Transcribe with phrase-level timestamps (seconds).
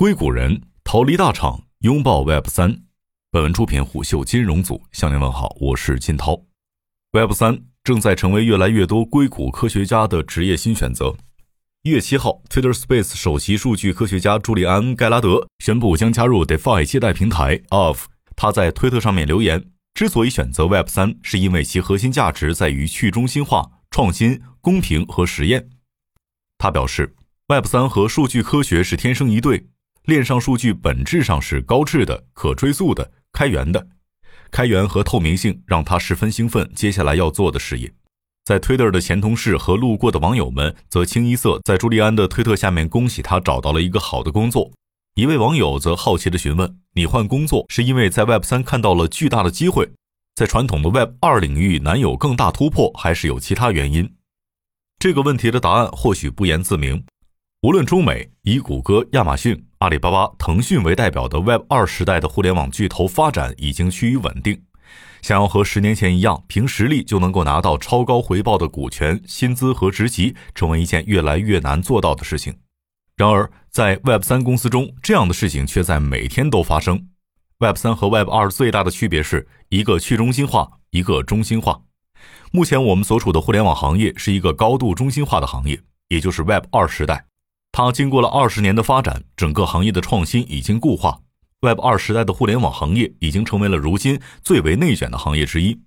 [0.00, 2.82] 硅谷人逃离大厂，拥抱 Web 三。
[3.32, 6.44] 本文出品虎嗅金融组，向您问好，我是金涛。
[7.10, 11.16] Web 三正在成为越来越多硅谷科学家的职业新选择。
[11.82, 18.06] 一月七号，Twitter Space 首席数据科学家朱利安·盖拉德宣布将加入 DeFi 借贷平台 Of。
[18.36, 25.68] 他在推特上面留言：“之所以选择 Web 三，是因为其核心价值在于去中心化、创新、公平和实验。”
[26.56, 27.16] 他表示
[27.48, 29.66] ，Web 三和数据科学是天生一对。
[30.08, 33.88] 链上数据本质上是高质的、可追溯的、开源的，
[34.50, 36.66] 开源和透明性让他十分兴奋。
[36.74, 37.92] 接下来要做的事业，
[38.46, 44.72] 在 Twitter 的前同事和路过的网友们则清一色在朱利安的推特下面恭喜他找到了一个好的工作。
[45.14, 49.90] 一位网友则好奇地询问：“你换工作是因为在 Web 三看到了巨大的机会，
[50.34, 54.10] 在传统的 Web 二领域难有更大突破，还是有其他原因？”
[54.98, 57.04] 这个问题的答案或许不言自明。
[57.60, 59.67] 无论中美，以谷歌、亚马逊。
[59.78, 64.60] 阿里巴巴、腾讯为代表的 Web 二时代的互联网巨头发展已经趋于稳定，
[65.22, 72.56] 想要和十年前一样凭实力就能够拿到超高回报的股权、薪资和职级，成为一件越来越难做到的事情。
[73.16, 77.06] 然而，在 Web 三公司中，这样的事情却在每天都发生。
[77.60, 81.82] Web 三和 Web 二最大的区别是一个去中心化，一个中心化。
[82.50, 87.26] 目前我们所处的互联网行业是一个高度中心化的行业，也就是 Web 二时代。
[87.72, 91.20] 它经过了二十年的发展，整个行业的创新已经固化。
[91.60, 95.78] Web 二时代的互联网行业已经成为了如今最为内卷的行业之一。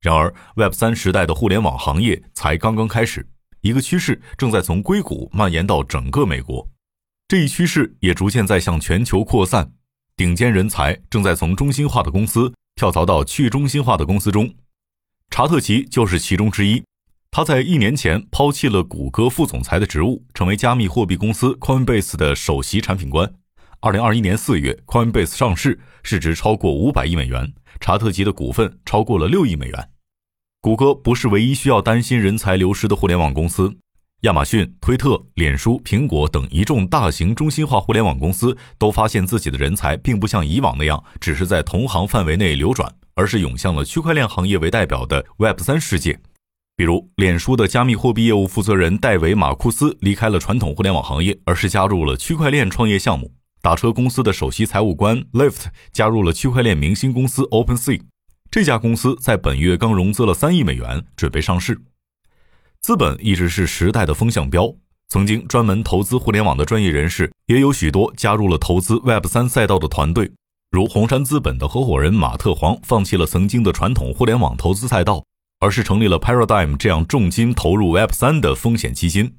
[0.00, 3.26] 然而，Web 三时代的互联网行业才刚刚开始，
[3.62, 6.68] 一个趋势正在从硅谷蔓延到整个美国。
[7.28, 9.72] 这一趋势也逐渐在向全球扩散，
[10.16, 14.54] 顶尖人才正在从中心化的公司跳槽到去中心化的公司中。
[15.30, 16.82] 查特奇就是其中之一。
[17.36, 23.30] 他在一年前抛弃了谷歌副总裁的职务，成为加密货币公司 Coinbase 的首席产品官。
[23.80, 29.90] 二零二一年四月，Coinbase 上市，市值超过五百亿美元，查特吉的股份超过了六亿美元。
[30.62, 33.76] 谷歌不是唯一需要担心人才流失的互联网公司，
[34.22, 46.18] 亚马逊、推特、脸书、苹果等一众大型中心化互联网公司都发现自己的人才并不像以往那样只是在同行范围内流转，而是涌向了区块链行业为代表的 Web 三世界。
[46.76, 53.32] 比如，脸书的加密货币业务负责人戴维·马库斯离开了传统互联网行业，而是加入了区块链创业项目。
[53.62, 58.02] 打车公司的首席财务官 Lyft 加入了区块链明星公司 OpenSea。
[58.50, 61.80] 这家公司在本月刚融资了三亿美元，准备上市。
[62.82, 64.70] 资本一直是时代的风向标，
[65.08, 70.30] 曾经专门投资互联网的专业人士也有许多加入了投资 Web 三赛道的团队，
[70.70, 75.24] 如红杉资本的合伙人马特·黄放弃了曾经的传统互联网投资赛道。
[75.58, 79.36] 而是成立了 Paradigm 这样重金投入 Web 三的风险基金。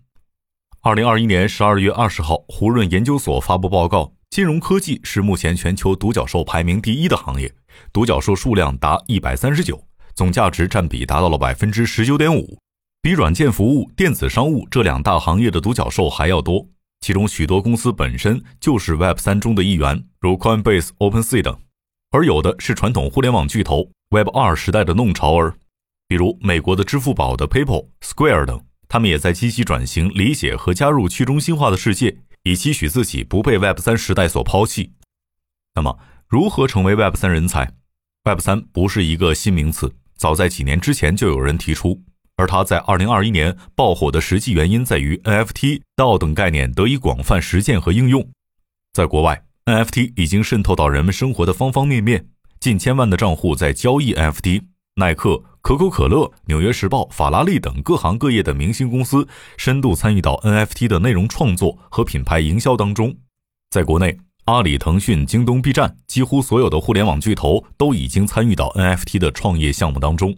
[0.81, 7.53] 二零二一年十二月二十号，胡润研究所发布报告，金融科技是目前全球独角兽排名第一的行业，
[7.91, 9.83] 独角兽数量达一百三十九，
[10.16, 12.57] 总价值占比达到了百分之十九点五，
[13.01, 16.67] 比软件服务、电子商务这两大行业的独角兽还要多。
[17.01, 21.57] 其中许多公司本身就是 Web 三中的一员，如 Coinbase、OpenSea 等，
[22.11, 25.53] 而有的是传统互联网巨头 Web 二时代的弄潮儿。
[26.07, 34.94] 比如美国的支付宝的 PayPal、Square 等，他们也在积极转型、理解和加入去中心化的世界，以期许自己不被 Web 三时代所抛弃。
[35.75, 37.73] 那么，如何成为 Web 三人才
[38.23, 42.01] ？Web 三不是一个新名词，早在几年之前就有人提出，
[42.38, 48.29] 而它在2021年爆火的实际原因在于 NFT、DAO 等概念得以广泛实践和应用。
[48.94, 52.29] 在国外，NFT 已经渗透到人们生活的方方面面，
[52.59, 54.63] 近千万的账户在交易 NFT，
[54.97, 55.41] 耐克。
[55.62, 59.28] 可口可乐、纽约时报、法拉利等各行各业的明星公司
[59.58, 63.13] 深度参与到 NFT 的内容创作和品牌营销当中。
[63.69, 70.34] 在国内，阿里、腾讯、京东、B 站，几乎所有的互联网巨头都已经参与到 NFT 的创业项目当中。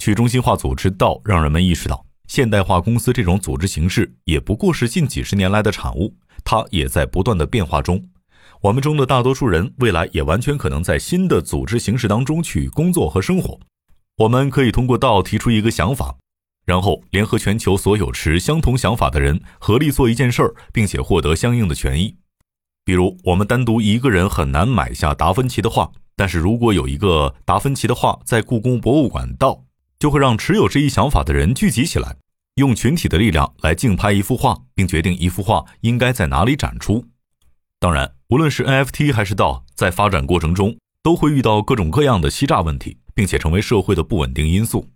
[0.00, 8.06] 去中心化组织到让人们意识到，现代化公司这种组织形式也不过是近几十年来的产物，它也在不断的变化中。
[8.60, 13.58] 我们中的大多数人未来也完全可能在新的组织形式当中去工作和生活。
[14.18, 16.16] 我们可以通过道提出一个想法，
[16.66, 22.16] 然后联合全球所有持相同想法的人，合力做一件事儿，并且获得相应的权益。
[22.84, 29.64] 比如，我们单独一个人很难买下达芬奇的画，但是如果有一个达芬奇的画在故宫博物馆到，
[29.98, 32.16] 就会让持有这一想法的人聚集起来，
[32.56, 37.06] 用群体的力量来竞拍一幅画，并决定一幅画应该在哪里展出。
[37.78, 42.98] 当然，无论是 NFT 还是道，在发展过程中都会遇到各种各样的欺诈问题。
[43.14, 44.88] 并且成为社会的不稳定因素。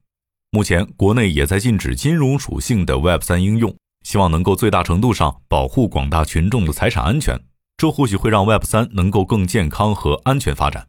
[0.51, 7.39] 目前，国内也在禁止金融属性的 Web 三应用，希望能够最大程度上保护广大群众的财产安全。
[7.77, 10.89] 这或许会让 Web 三能够更健康和安全发展。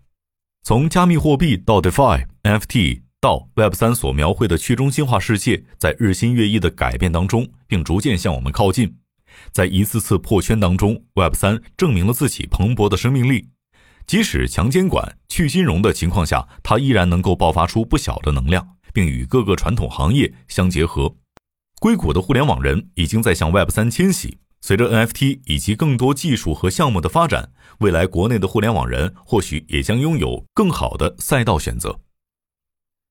[0.64, 8.98] 从加密货币到 DeFi、NFT 到 Web 三所描绘的去中心化世界，在日新月异的改变当中，并逐渐向我们靠近。
[9.52, 13.50] 在一次次破圈当中，Web 三证明了自己蓬勃的生命力。
[14.08, 21.16] 即使强监管、去金融的情况下，它依然能够爆发出不小的能量，并与各个传统行业相结合。
[21.80, 24.40] 硅谷的互联网人已经在向 Web 三迁徙。
[24.60, 32.00] 随着 NFT 以及更多技术和项目的发展，未来国内的互联网人或许也将拥有更好的赛道选择。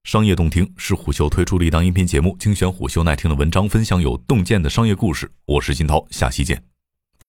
[0.02, 5.30] 商业洞听是虎嗅推出的一档音频节目，精选虎嗅耐听的文章，分享有洞见的商业故事。
[5.46, 6.75] 我是金涛，下期见。